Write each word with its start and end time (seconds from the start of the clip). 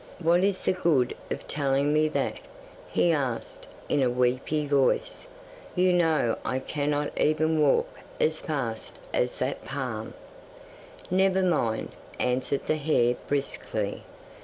'"What 0.19 0.43
is 0.43 0.63
the 0.63 0.73
good 0.73 1.13
of 1.29 1.47
telling 1.47 1.93
me 1.93 2.07
that?" 2.07 2.37
he 2.91 3.11
asked, 3.11 3.67
in 3.87 4.01
a 4.01 4.09
weepy 4.09 4.65
voice; 4.65 5.27
"you 5.75 5.93
know 5.93 6.37
I 6.43 6.57
cannot 6.57 7.11
even 7.21 7.61
walk 7.61 7.87
as 8.19 8.39
far 8.39 8.75
as 9.13 9.35
that 9.37 9.63
palm." 9.63 10.15
'"Never 11.11 11.43
mind," 11.43 11.89
answered 12.19 12.65
the 12.65 12.77
hare 12.77 13.15
briskly. 13.27 14.01